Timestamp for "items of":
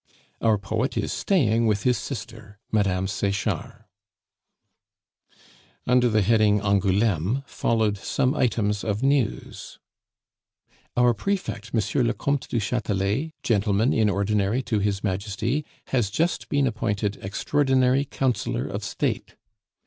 8.33-9.03